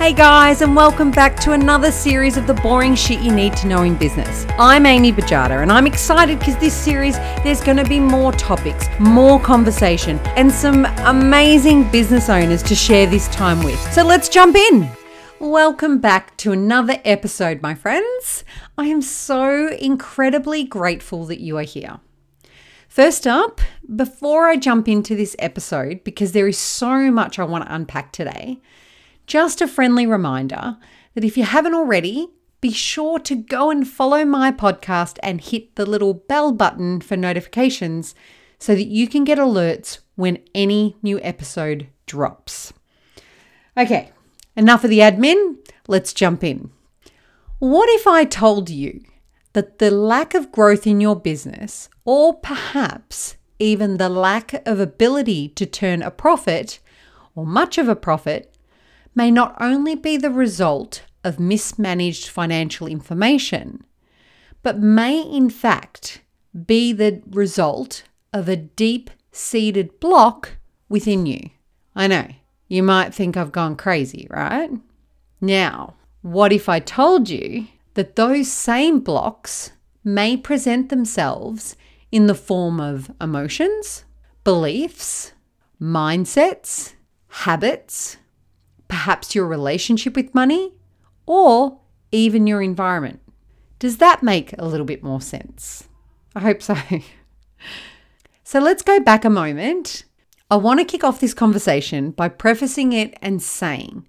[0.00, 3.66] Hey guys, and welcome back to another series of the boring shit you need to
[3.66, 4.46] know in business.
[4.58, 8.86] I'm Amy Bajada, and I'm excited because this series there's going to be more topics,
[8.98, 13.78] more conversation, and some amazing business owners to share this time with.
[13.92, 14.88] So let's jump in.
[15.38, 18.42] Welcome back to another episode, my friends.
[18.78, 22.00] I am so incredibly grateful that you are here.
[22.88, 23.60] First up,
[23.94, 28.12] before I jump into this episode, because there is so much I want to unpack
[28.12, 28.62] today,
[29.30, 30.76] just a friendly reminder
[31.14, 32.28] that if you haven't already,
[32.60, 37.16] be sure to go and follow my podcast and hit the little bell button for
[37.16, 38.12] notifications
[38.58, 42.72] so that you can get alerts when any new episode drops.
[43.76, 44.10] Okay,
[44.56, 46.72] enough of the admin, let's jump in.
[47.60, 49.00] What if I told you
[49.52, 55.50] that the lack of growth in your business, or perhaps even the lack of ability
[55.50, 56.80] to turn a profit
[57.36, 58.52] or much of a profit,
[59.14, 63.84] may not only be the result of mismanaged financial information,
[64.62, 66.22] but may in fact
[66.66, 68.02] be the result
[68.32, 70.56] of a deep seated block
[70.88, 71.50] within you.
[71.94, 72.28] I know,
[72.68, 74.70] you might think I've gone crazy, right?
[75.40, 79.72] Now, what if I told you that those same blocks
[80.04, 81.76] may present themselves
[82.12, 84.04] in the form of emotions,
[84.44, 85.32] beliefs,
[85.80, 86.94] mindsets,
[87.28, 88.16] habits,
[88.90, 90.74] perhaps your relationship with money,
[91.24, 91.80] or
[92.12, 93.20] even your environment.
[93.78, 95.88] Does that make a little bit more sense?
[96.34, 96.76] I hope so.
[98.44, 100.04] so let's go back a moment.
[100.50, 104.06] I want to kick off this conversation by prefacing it and saying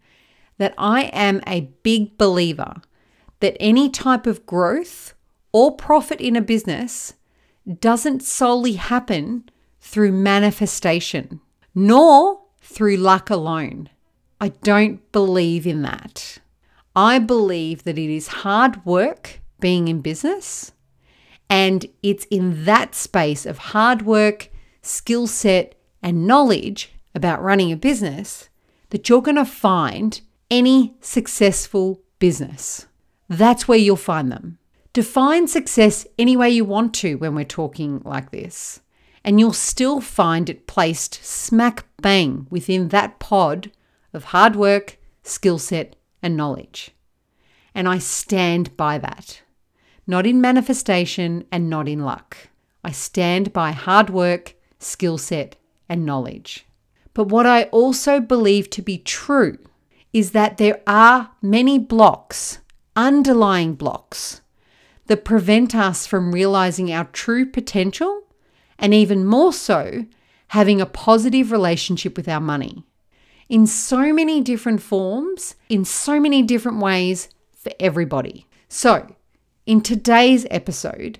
[0.58, 2.82] that I am a big believer
[3.40, 5.14] that any type of growth
[5.52, 7.14] or profit in a business
[7.80, 11.40] doesn't solely happen through manifestation,
[11.76, 13.90] nor through luck alone.
[14.42, 16.40] I don't believe in that.
[16.96, 20.72] I believe that it is hard work being in business,
[21.48, 24.50] and it's in that space of hard work,
[24.82, 28.50] skill set, and knowledge about running a business
[28.90, 32.88] that you're going to find any successful business.
[33.30, 34.58] That's where you'll find them.
[34.92, 38.82] Define success any way you want to when we're talking like this,
[39.24, 43.72] and you'll still find it placed smack bang within that pod
[44.14, 46.92] of hard work, skill set, and knowledge.
[47.74, 49.42] And I stand by that.
[50.08, 52.50] Not in manifestation and not in luck.
[52.84, 55.56] I stand by hard work, skill set,
[55.88, 56.66] and knowledge.
[57.14, 59.58] But what I also believe to be true
[60.14, 62.60] is that there are many blocks,
[62.96, 64.42] underlying blocks,
[65.08, 68.24] that prevent us from realizing our true potential
[68.80, 70.06] and even more so,
[70.48, 72.86] having a positive relationship with our money
[73.52, 78.48] in so many different forms, in so many different ways for everybody.
[78.70, 79.14] So,
[79.66, 81.20] in today's episode,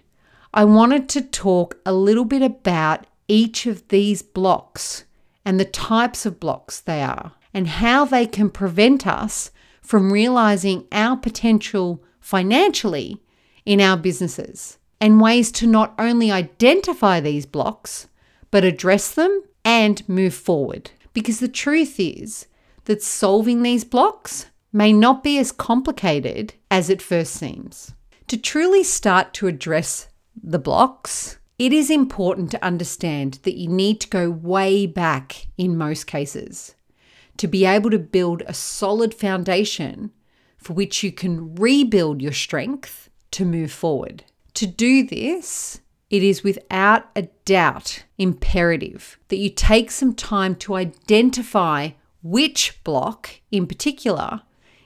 [0.54, 5.04] I wanted to talk a little bit about each of these blocks
[5.44, 10.88] and the types of blocks they are, and how they can prevent us from realizing
[10.94, 13.22] our potential financially
[13.66, 18.08] in our businesses, and ways to not only identify these blocks,
[18.52, 20.92] but address them and move forward.
[21.14, 22.48] Because the truth is
[22.86, 27.94] that solving these blocks may not be as complicated as it first seems.
[28.28, 30.08] To truly start to address
[30.42, 35.78] the blocks, it is important to understand that you need to go way back in
[35.78, 36.76] most cases
[37.38, 40.12] to be able to build a solid foundation
[40.58, 44.24] for which you can rebuild your strength to move forward.
[44.56, 50.76] To do this, it is without a doubt imperative that you take some time to
[50.76, 51.92] identify
[52.22, 54.42] which block in particular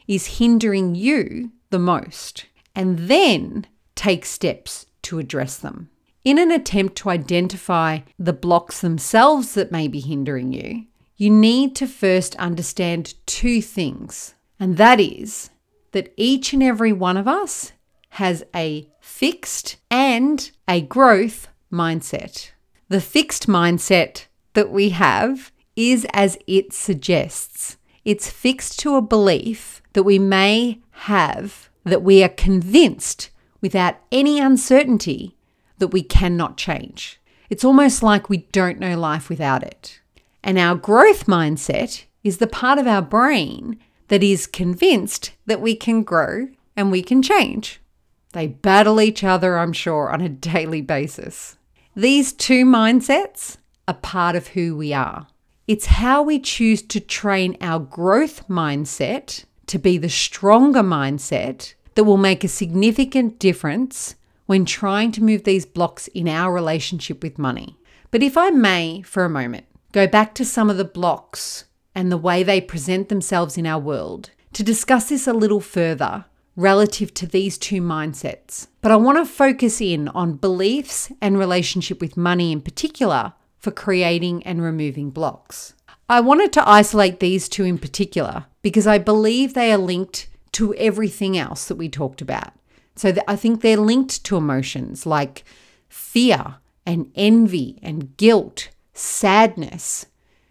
[0.07, 3.65] is hindering you the most, and then
[3.95, 5.89] take steps to address them.
[6.23, 10.85] In an attempt to identify the blocks themselves that may be hindering you,
[11.17, 15.49] you need to first understand two things, and that is
[15.91, 17.71] that each and every one of us
[18.15, 22.51] has a fixed and a growth mindset.
[22.87, 27.75] The fixed mindset that we have is as it suggests.
[28.05, 34.39] It's fixed to a belief that we may have that we are convinced without any
[34.39, 35.35] uncertainty
[35.79, 37.19] that we cannot change.
[37.49, 39.99] It's almost like we don't know life without it.
[40.41, 43.77] And our growth mindset is the part of our brain
[44.07, 46.47] that is convinced that we can grow
[46.77, 47.81] and we can change.
[48.35, 51.57] They battle each other, I'm sure, on a daily basis.
[51.95, 53.55] These two mindsets
[53.87, 55.27] are part of who we are.
[55.69, 62.03] It's how we choose to train our growth mindset to be the stronger mindset that
[62.03, 64.15] will make a significant difference
[64.47, 67.77] when trying to move these blocks in our relationship with money.
[68.11, 71.63] But if I may, for a moment, go back to some of the blocks
[71.95, 76.25] and the way they present themselves in our world to discuss this a little further
[76.55, 78.67] relative to these two mindsets.
[78.81, 83.71] But I want to focus in on beliefs and relationship with money in particular for
[83.71, 85.73] creating and removing blocks.
[86.07, 90.73] I wanted to isolate these two in particular because I believe they are linked to
[90.75, 92.53] everything else that we talked about.
[92.95, 95.43] So I think they're linked to emotions like
[95.89, 96.55] fear
[96.85, 100.05] and envy and guilt, sadness,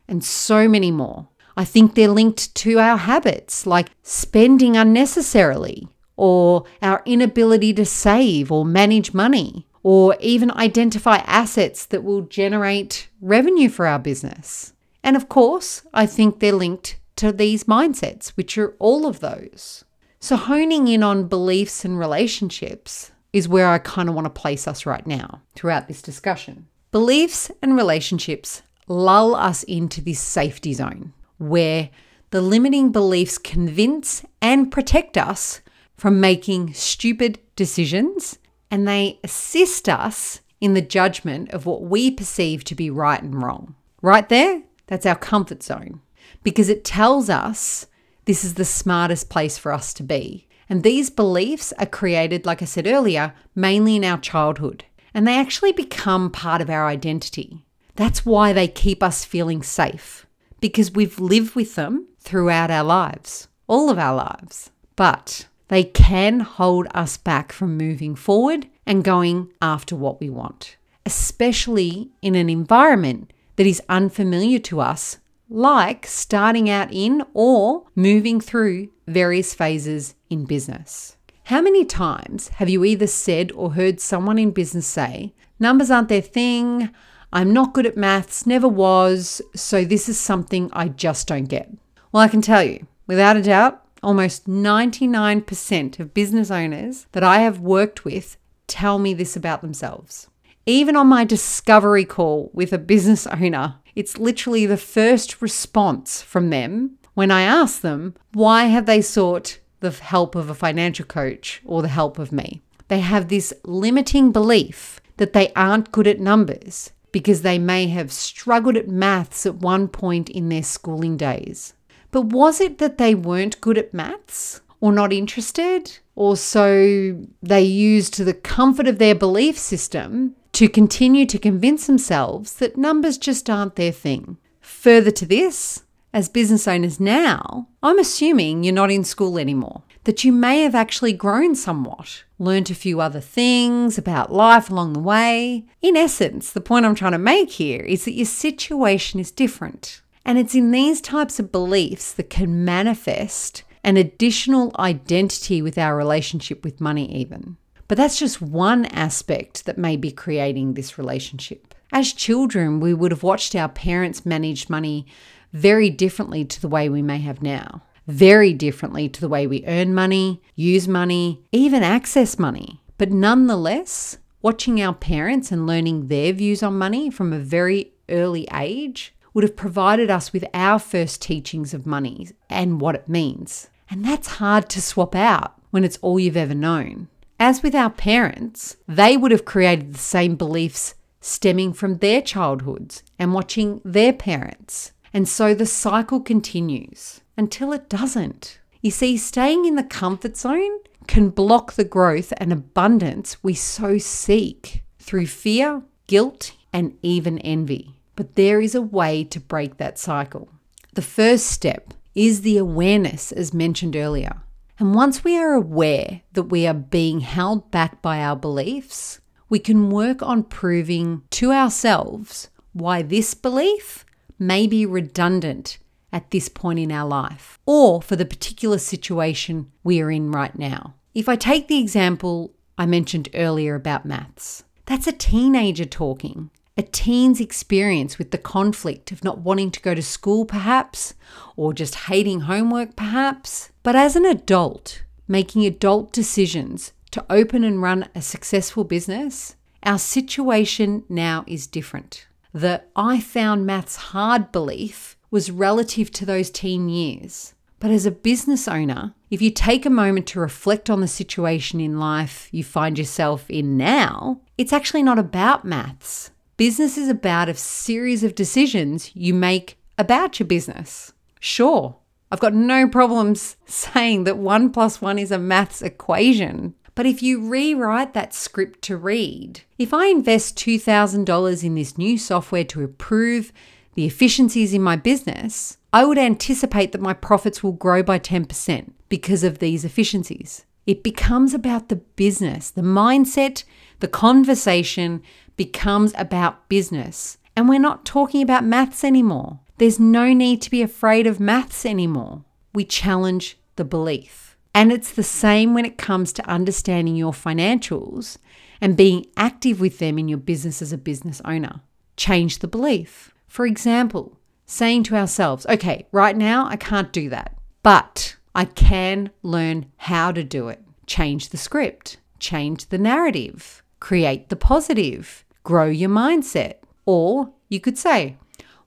[0.09, 1.29] and so many more.
[1.57, 8.51] I think they're linked to our habits like spending unnecessarily, or our inability to save
[8.53, 14.73] or manage money, or even identify assets that will generate revenue for our business.
[15.03, 19.85] And of course, I think they're linked to these mindsets, which are all of those.
[20.21, 24.67] So, honing in on beliefs and relationships is where I kind of want to place
[24.67, 26.67] us right now throughout this discussion.
[26.93, 31.91] Beliefs and relationships lull us into this safety zone where
[32.31, 35.61] the limiting beliefs convince and protect us
[35.97, 38.39] from making stupid decisions
[38.71, 43.43] and they assist us in the judgment of what we perceive to be right and
[43.43, 43.75] wrong.
[44.03, 46.01] Right there, that's our comfort zone
[46.43, 47.87] because it tells us
[48.25, 50.47] this is the smartest place for us to be.
[50.69, 54.85] And these beliefs are created, like I said earlier, mainly in our childhood.
[55.13, 57.65] And they actually become part of our identity.
[57.97, 60.27] That's why they keep us feeling safe,
[60.61, 64.71] because we've lived with them throughout our lives, all of our lives.
[64.97, 70.77] But they can hold us back from moving forward and going after what we want,
[71.07, 75.19] especially in an environment that is unfamiliar to us
[75.49, 81.17] like starting out in or moving through various phases in business.
[81.45, 86.09] How many times have you either said or heard someone in business say, numbers aren't
[86.09, 86.91] their thing,
[87.33, 91.71] I'm not good at maths, never was, so this is something I just don't get?
[92.13, 97.39] Well, I can tell you, without a doubt, almost 99% of business owners that I
[97.41, 98.37] have worked with
[98.67, 100.29] tell me this about themselves.
[100.67, 106.51] Even on my discovery call with a business owner, it's literally the first response from
[106.51, 111.63] them when I ask them, why have they sought the help of a financial coach
[111.65, 112.63] or the help of me?
[112.89, 118.11] They have this limiting belief that they aren't good at numbers because they may have
[118.11, 121.75] struggled at maths at one point in their schooling days.
[122.15, 125.99] But was it that they weren't good at maths or not interested?
[126.15, 132.53] Or so they used the comfort of their belief system to continue to convince themselves
[132.59, 134.37] that numbers just aren't their thing.
[134.61, 135.83] Further to this,
[136.13, 140.77] as business owners now, I'm assuming you're not in school anymore, that you may have
[140.77, 145.65] actually grown somewhat, learnt a few other things about life along the way.
[145.83, 150.01] In essence, the point I'm trying to make here is that your situation is different.
[150.25, 155.97] And it's in these types of beliefs that can manifest an additional identity with our
[155.97, 157.57] relationship with money, even.
[157.87, 161.75] But that's just one aspect that may be creating this relationship.
[161.93, 165.07] As children, we would have watched our parents manage money
[165.53, 169.65] very differently to the way we may have now, very differently to the way we
[169.67, 172.81] earn money, use money, even access money.
[172.97, 178.49] But nonetheless, watching our parents and learning their views on money from a very early
[178.53, 183.69] age would have provided us with our first teachings of money and what it means.
[183.91, 187.09] And that's hard to swap out when it's all you've ever known.
[187.39, 193.03] As with our parents, they would have created the same beliefs stemming from their childhoods
[193.19, 194.93] and watching their parents.
[195.13, 198.59] And so the cycle continues until it doesn't.
[198.83, 203.99] You see, staying in the comfort zone can block the growth and abundance we so
[203.99, 207.95] seek through fear, guilt, and even envy.
[208.17, 210.49] But there is a way to break that cycle.
[210.95, 214.43] The first step is the awareness, as mentioned earlier.
[214.79, 219.59] And once we are aware that we are being held back by our beliefs, we
[219.59, 224.05] can work on proving to ourselves why this belief
[224.39, 225.79] may be redundant
[226.13, 230.57] at this point in our life or for the particular situation we are in right
[230.59, 230.95] now.
[231.15, 236.83] If I take the example I mentioned earlier about maths, that's a teenager talking a
[236.83, 241.15] teen's experience with the conflict of not wanting to go to school, perhaps,
[241.57, 243.71] or just hating homework, perhaps.
[243.83, 249.55] But as an adult, making adult decisions to open and run a successful business,
[249.85, 252.27] our situation now is different.
[252.53, 257.55] The I found maths hard belief was relative to those teen years.
[257.79, 261.81] But as a business owner, if you take a moment to reflect on the situation
[261.81, 266.31] in life you find yourself in now, it's actually not about maths.
[266.57, 271.13] Business is about a series of decisions you make about your business.
[271.41, 271.97] Sure,
[272.31, 276.75] I've got no problems saying that one plus one is a maths equation.
[276.95, 282.17] But if you rewrite that script to read, if I invest $2,000 in this new
[282.17, 283.53] software to improve
[283.95, 288.93] the efficiencies in my business, I would anticipate that my profits will grow by 10%
[289.09, 290.65] because of these efficiencies.
[290.87, 293.65] It becomes about the business, the mindset,
[294.01, 295.23] the conversation
[295.57, 297.39] becomes about business.
[297.57, 299.61] And we're not talking about maths anymore.
[299.79, 302.45] There's no need to be afraid of maths anymore.
[302.73, 304.57] We challenge the belief.
[304.75, 308.39] And it's the same when it comes to understanding your financials
[308.81, 311.81] and being active with them in your business as a business owner.
[312.17, 313.33] Change the belief.
[313.47, 319.31] For example, saying to ourselves, okay, right now I can't do that, but I can
[319.43, 320.83] learn how to do it.
[321.07, 326.75] Change the script, change the narrative, create the positive, grow your mindset.
[327.05, 328.37] Or you could say,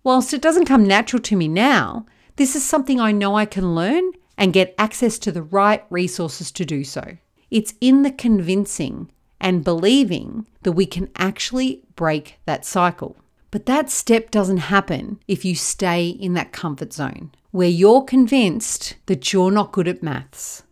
[0.03, 2.05] Whilst it doesn't come natural to me now,
[2.37, 6.49] this is something I know I can learn and get access to the right resources
[6.51, 7.17] to do so.
[7.51, 13.17] It's in the convincing and believing that we can actually break that cycle.
[13.51, 18.95] But that step doesn't happen if you stay in that comfort zone where you're convinced
[19.07, 20.63] that you're not good at maths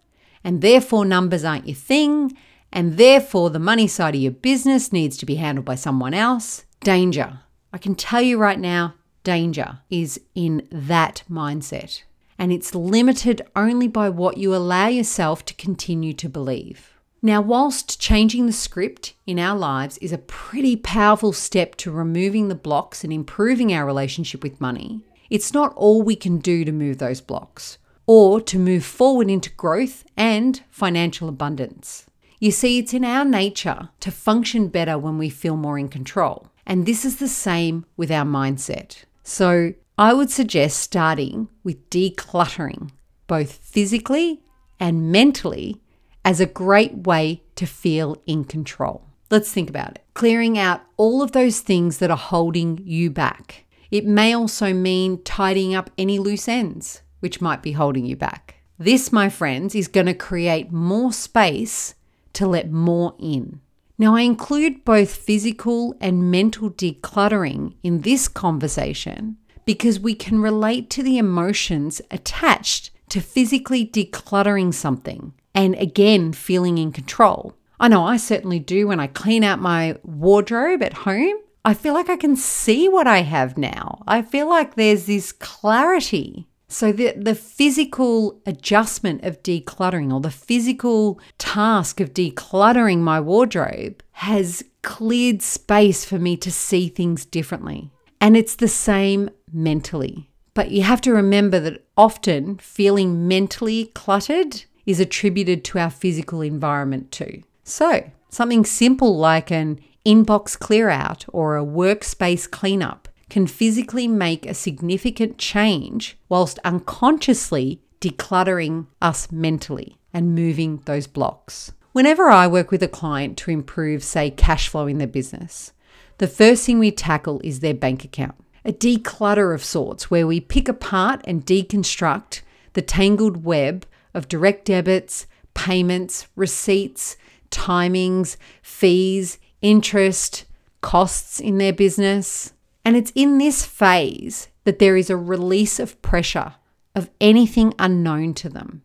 [0.43, 2.31] and therefore numbers aren't your thing
[2.75, 6.65] and therefore the money side of your business needs to be handled by someone else.
[6.81, 7.39] Danger.
[7.71, 12.03] I can tell you right now, danger is in that mindset.
[12.37, 16.91] And it's limited only by what you allow yourself to continue to believe.
[17.21, 22.49] Now, whilst changing the script in our lives is a pretty powerful step to removing
[22.49, 26.71] the blocks and improving our relationship with money, it's not all we can do to
[26.73, 32.05] move those blocks or to move forward into growth and financial abundance.
[32.45, 36.49] You see, it's in our nature to function better when we feel more in control.
[36.63, 39.05] And this is the same with our mindset.
[39.23, 42.91] So I would suggest starting with decluttering,
[43.25, 44.43] both physically
[44.79, 45.81] and mentally,
[46.23, 49.07] as a great way to feel in control.
[49.31, 50.03] Let's think about it.
[50.13, 53.65] Clearing out all of those things that are holding you back.
[53.89, 58.57] It may also mean tidying up any loose ends, which might be holding you back.
[58.77, 61.95] This, my friends, is going to create more space
[62.35, 63.61] to let more in.
[63.97, 70.89] Now, I include both physical and mental decluttering in this conversation because we can relate
[70.91, 77.55] to the emotions attached to physically decluttering something and again feeling in control.
[77.79, 81.37] I know I certainly do when I clean out my wardrobe at home.
[81.63, 84.03] I feel like I can see what I have now.
[84.07, 90.29] I feel like there's this clarity so the, the physical adjustment of decluttering or the
[90.29, 97.91] physical task of decluttering my wardrobe has cleared space for me to see things differently.
[98.19, 100.29] And it's the same mentally.
[100.53, 106.41] But you have to remember that often feeling mentally cluttered is attributed to our physical
[106.41, 107.43] environment too.
[107.63, 114.45] So, something simple like an inbox clear out or a workspace cleanup can physically make
[114.45, 121.71] a significant change whilst unconsciously decluttering us mentally and moving those blocks.
[121.91, 125.71] Whenever I work with a client to improve, say, cash flow in their business,
[126.17, 128.35] the first thing we tackle is their bank account.
[128.63, 132.41] A declutter of sorts where we pick apart and deconstruct
[132.73, 137.17] the tangled web of direct debits, payments, receipts,
[137.51, 140.45] timings, fees, interest,
[140.81, 142.53] costs in their business.
[142.85, 146.53] And it's in this phase that there is a release of pressure
[146.93, 148.83] of anything unknown to them.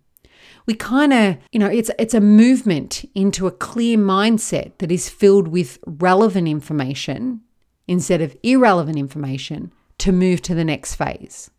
[0.66, 5.09] We kind of, you know, it's it's a movement into a clear mindset that is
[5.09, 7.42] filled with relevant information
[7.87, 11.50] instead of irrelevant information to move to the next phase.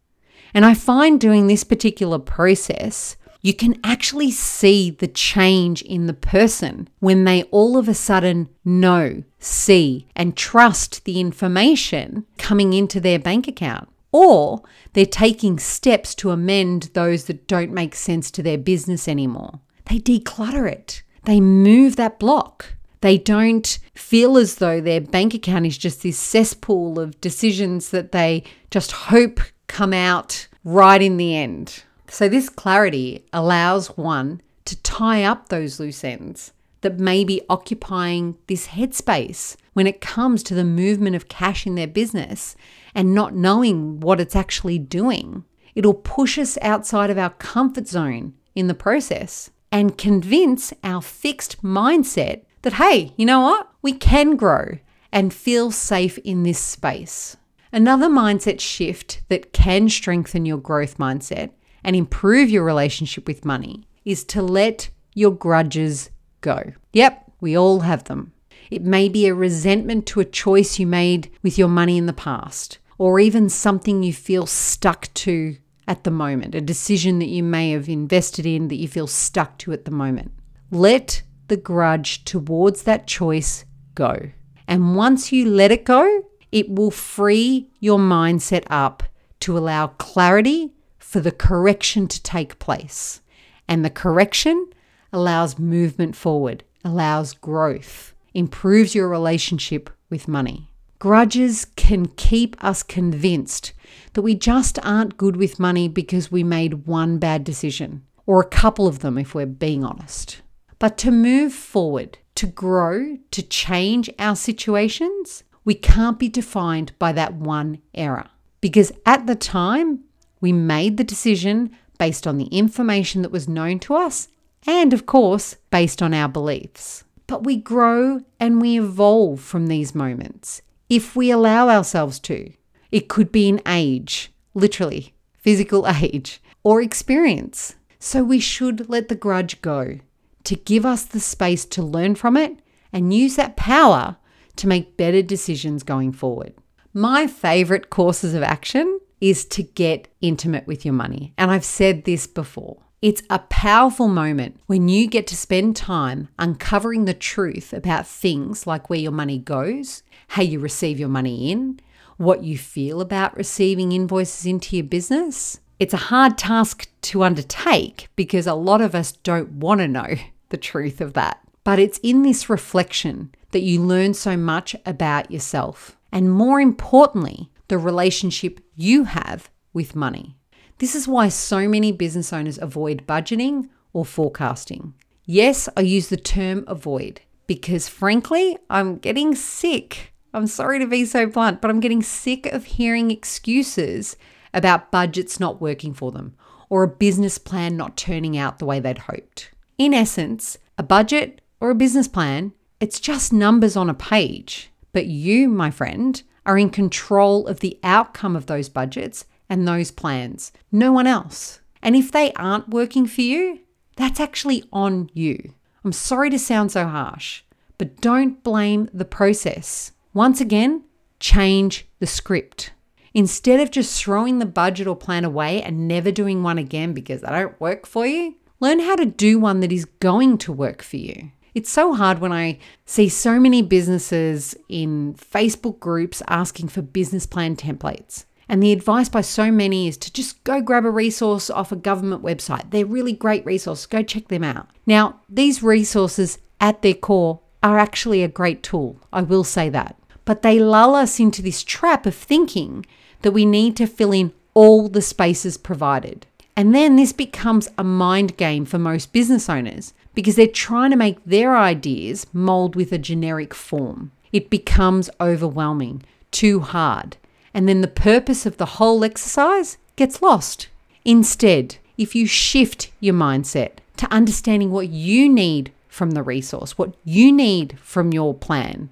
[0.54, 6.14] And I find doing this particular process you can actually see the change in the
[6.14, 13.00] person when they all of a sudden know, see, and trust the information coming into
[13.00, 13.90] their bank account.
[14.12, 14.62] Or
[14.94, 19.60] they're taking steps to amend those that don't make sense to their business anymore.
[19.90, 22.76] They declutter it, they move that block.
[23.02, 28.12] They don't feel as though their bank account is just this cesspool of decisions that
[28.12, 31.84] they just hope come out right in the end.
[32.12, 36.51] So, this clarity allows one to tie up those loose ends
[36.82, 41.75] that may be occupying this headspace when it comes to the movement of cash in
[41.75, 42.58] their business
[42.94, 45.46] and not knowing what it's actually doing.
[45.74, 51.63] It'll push us outside of our comfort zone in the process and convince our fixed
[51.63, 53.72] mindset that, hey, you know what?
[53.82, 54.80] We can grow
[55.13, 57.38] and feel safe in this space.
[57.72, 61.51] Another mindset shift that can strengthen your growth mindset
[61.84, 66.10] and improve your relationship with money is to let your grudges
[66.42, 66.74] go.
[66.94, 68.34] Yep, we all have them.
[68.70, 72.14] It may be a resentment to a choice you made with your money in the
[72.14, 75.58] past, or even something you feel stuck to
[75.88, 79.58] at the moment, a decision that you may have invested in that you feel stuck
[79.58, 80.32] to at the moment.
[80.70, 84.30] Let the grudge towards that choice go.
[84.68, 89.04] And once you let it go, it will free your mindset up
[89.42, 90.72] to allow clarity
[91.12, 93.20] for the correction to take place.
[93.68, 94.68] And the correction
[95.12, 100.72] allows movement forward, allows growth, improves your relationship with money.
[101.00, 103.74] Grudges can keep us convinced
[104.13, 108.48] that we just aren't good with money because we made one bad decision, or a
[108.48, 110.41] couple of them if we're being honest.
[110.80, 117.12] But to move forward, to grow, to change our situations, we can't be defined by
[117.12, 118.30] that one error.
[118.62, 120.06] Because at the time,
[120.42, 124.28] we made the decision based on the information that was known to us
[124.68, 127.04] and, of course, based on our beliefs.
[127.28, 132.52] But we grow and we evolve from these moments if we allow ourselves to.
[132.92, 137.76] It could be in age, literally, physical age, or experience.
[138.00, 140.00] So we should let the grudge go
[140.44, 142.58] to give us the space to learn from it
[142.92, 144.18] and use that power
[144.58, 146.54] to make better decisions going forward.
[146.94, 151.34] My favorite courses of action is to get intimate with your money.
[151.38, 152.82] And I've said this before.
[153.01, 158.68] It's a powerful moment when you get to spend time uncovering the truth about things
[158.68, 161.80] like where your money goes, how you receive your money in,
[162.18, 165.60] what you feel about receiving invoices into your business.
[165.80, 170.16] It's a hard task to undertake because a lot of us don't want to know
[170.50, 171.40] the truth of that.
[171.63, 175.98] But it's in this reflection that you learn so much about yourself.
[176.12, 180.36] And more importantly, the relationship you have with money.
[180.79, 184.94] This is why so many business owners avoid budgeting or forecasting.
[185.25, 190.14] Yes, I use the term avoid because frankly, I'm getting sick.
[190.34, 194.18] I'm sorry to be so blunt, but I'm getting sick of hearing excuses
[194.53, 196.36] about budgets not working for them
[196.70, 199.51] or a business plan not turning out the way they'd hoped.
[199.77, 204.74] In essence, a budget or a business plan, it's just numbers on a page.
[204.92, 209.92] But you, my friend, are in control of the outcome of those budgets and those
[209.92, 211.60] plans, no one else.
[211.82, 213.60] And if they aren't working for you,
[213.96, 215.54] that's actually on you.
[215.84, 217.44] I'm sorry to sound so harsh,
[217.77, 219.92] but don't blame the process.
[220.14, 220.84] Once again,
[221.20, 222.72] change the script.
[223.14, 227.22] Instead of just throwing the budget or plan away and never doing one again because
[227.22, 230.82] they don't work for you, learn how to do one that is going to work
[230.82, 231.32] for you.
[231.53, 237.25] It's so hard when I see so many businesses in Facebook groups asking for business
[237.25, 238.25] plan templates.
[238.48, 241.77] And the advice by so many is to just go grab a resource off a
[241.77, 242.72] government website.
[242.72, 243.85] They're really great resources.
[243.85, 244.70] Go check them out.
[244.85, 249.00] Now, these resources at their core are actually a great tool.
[249.14, 249.96] I will say that.
[250.25, 252.85] But they lull us into this trap of thinking
[253.22, 256.25] that we need to fill in all the spaces provided.
[256.55, 260.98] And then this becomes a mind game for most business owners because they're trying to
[260.98, 264.12] make their ideas mold with a generic form.
[264.32, 267.18] It becomes overwhelming, too hard
[267.54, 270.68] and then the purpose of the whole exercise gets lost.
[271.04, 276.94] Instead, if you shift your mindset to understanding what you need from the resource, what
[277.04, 278.90] you need from your plan,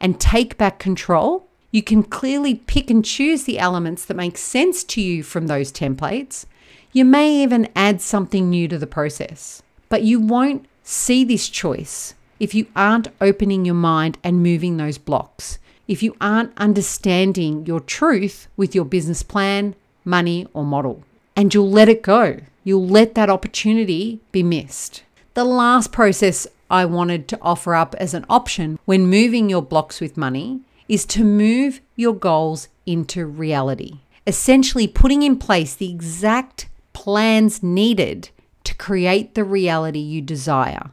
[0.00, 4.84] and take back control, you can clearly pick and choose the elements that make sense
[4.84, 6.44] to you from those templates.
[6.92, 12.14] You may even add something new to the process, but you won't see this choice
[12.40, 17.78] if you aren't opening your mind and moving those blocks if you aren't understanding your
[17.78, 21.02] truth with your business plan, money, or model.
[21.36, 22.38] And you'll let it go.
[22.64, 25.02] You'll let that opportunity be missed.
[25.34, 30.00] The last process I wanted to offer up as an option when moving your blocks
[30.00, 33.98] with money is to move your goals into reality.
[34.26, 38.30] Essentially, putting in place the exact plans needed
[38.64, 40.90] to create the reality you desire.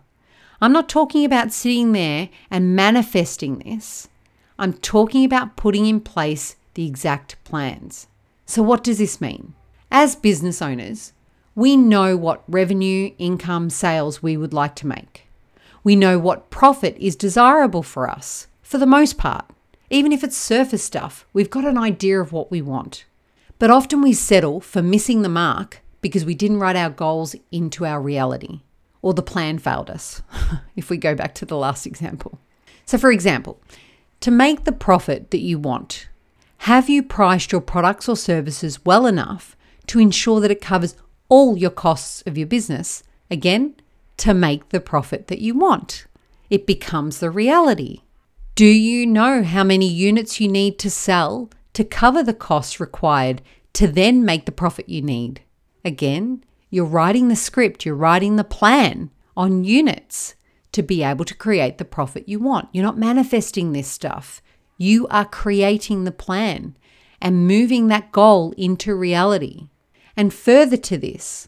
[0.61, 4.09] I'm not talking about sitting there and manifesting this.
[4.57, 8.07] I'm talking about putting in place the exact plans.
[8.45, 9.53] So, what does this mean?
[9.89, 11.13] As business owners,
[11.55, 15.27] we know what revenue, income, sales we would like to make.
[15.83, 19.45] We know what profit is desirable for us, for the most part.
[19.89, 23.05] Even if it's surface stuff, we've got an idea of what we want.
[23.57, 27.85] But often we settle for missing the mark because we didn't write our goals into
[27.85, 28.61] our reality
[29.01, 30.21] or the plan failed us,
[30.75, 32.39] if we go back to the last example.
[32.85, 33.61] So, for example,
[34.21, 36.09] to make the profit that you want,
[36.63, 39.55] have you priced your products or services well enough
[39.87, 40.95] to ensure that it covers
[41.29, 43.03] all your costs of your business?
[43.31, 43.75] Again,
[44.17, 46.05] to make the profit that you want.
[46.49, 48.01] It becomes the reality.
[48.55, 53.41] Do you know how many units you need to sell to cover the costs required
[53.73, 55.41] to then make the profit you need?
[55.83, 60.35] Again, you're writing the script, you're writing the plan on units
[60.71, 62.69] to be able to create the profit you want.
[62.71, 64.41] You're not manifesting this stuff.
[64.77, 66.75] You are creating the plan
[67.21, 69.69] and moving that goal into reality.
[70.15, 71.47] And further to this,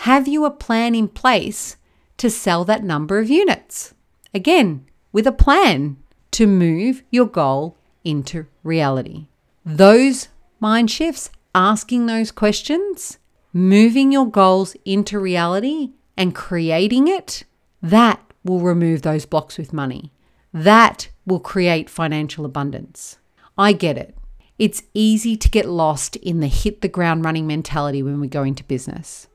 [0.00, 1.76] have you a plan in place
[2.18, 3.94] to sell that number of units?
[4.34, 5.96] Again, with a plan
[6.32, 9.26] to move your goal into reality.
[9.64, 10.28] Those
[10.60, 13.18] mind shifts, asking those questions,
[13.56, 17.42] moving your goals into reality and creating it,
[17.80, 20.12] that will remove those blocks with money.
[20.52, 23.16] That will create financial abundance.
[23.56, 24.14] I get it.
[24.58, 28.42] It's easy to get lost in the hit the ground running mentality when we go
[28.42, 29.26] into business.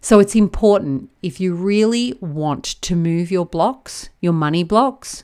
[0.00, 5.22] So it's important if you really want to move your blocks, your money blocks,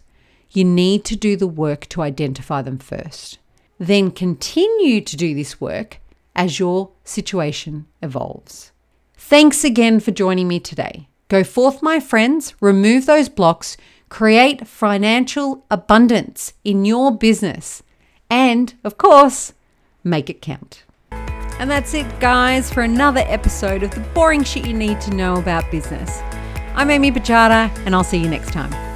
[0.51, 3.41] you need to do the work to identify them first.
[3.79, 5.99] Then continue to do this work
[6.39, 8.71] as your situation evolves.
[9.15, 11.09] Thanks again for joining me today.
[11.29, 13.77] Go forth, my friends, remove those blocks,
[14.09, 17.83] create financial abundance in your business,
[18.31, 19.53] and of course,
[20.05, 20.85] make it count.
[21.11, 25.37] And that's it, guys, for another episode of the boring shit you need to know
[25.37, 26.21] about business.
[26.77, 28.88] I'm Amy Bajada, and I'll see you next time.